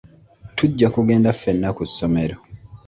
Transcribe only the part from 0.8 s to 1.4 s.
kugenda